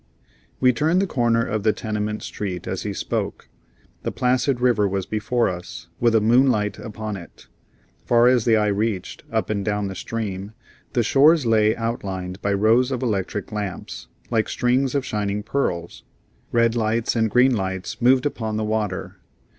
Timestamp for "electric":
13.03-13.51